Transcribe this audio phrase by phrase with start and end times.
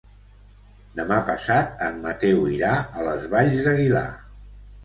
[0.99, 4.07] Demà passat en Mateu irà a les Valls d'Aguilar.